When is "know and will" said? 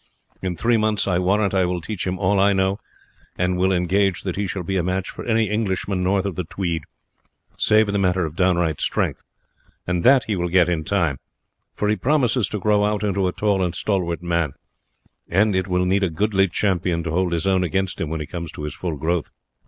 2.53-3.71